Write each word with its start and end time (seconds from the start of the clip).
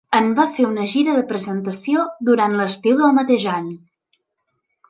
En 0.17 0.29
va 0.37 0.45
fer 0.53 0.63
una 0.69 0.85
gira 0.93 1.17
de 1.17 1.25
presentació 1.33 2.07
durant 2.31 2.57
l'estiu 2.63 2.99
del 3.03 3.17
mateix 3.19 3.49
any. 3.61 3.69